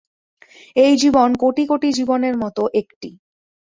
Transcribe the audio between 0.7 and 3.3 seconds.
এই জীবন কোটি কোটি জীবনের মত একটি।